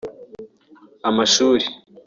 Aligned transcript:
amashuri 1.09 1.69